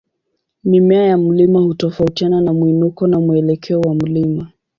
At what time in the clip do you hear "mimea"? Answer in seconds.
0.63-1.03